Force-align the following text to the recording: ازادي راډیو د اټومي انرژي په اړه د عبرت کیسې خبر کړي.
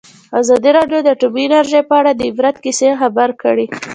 ازادي 0.39 0.69
راډیو 0.77 0.99
د 1.03 1.07
اټومي 1.15 1.43
انرژي 1.47 1.81
په 1.89 1.93
اړه 1.99 2.11
د 2.15 2.21
عبرت 2.29 2.55
کیسې 2.63 2.89
خبر 3.01 3.29
کړي. 3.41 3.65